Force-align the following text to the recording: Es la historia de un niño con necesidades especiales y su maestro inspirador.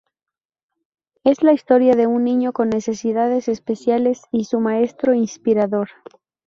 Es 1.23 1.43
la 1.43 1.53
historia 1.53 1.93
de 1.95 2.07
un 2.07 2.23
niño 2.23 2.53
con 2.53 2.69
necesidades 2.69 3.47
especiales 3.47 4.23
y 4.31 4.45
su 4.45 4.59
maestro 4.59 5.13
inspirador. 5.13 5.89